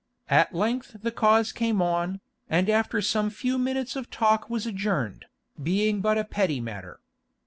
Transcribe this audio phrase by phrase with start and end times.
[0.31, 5.25] At length the cause came on, and after some few minutes of talk was adjourned,
[5.61, 7.01] being but a petty matter.